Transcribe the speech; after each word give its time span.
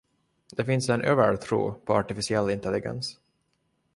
Det 0.51 0.65
finns 0.65 0.89
en 0.89 1.01
övertro 1.01 1.73
på 1.73 1.93
artificiell 1.95 2.49
intelligens 2.49 3.17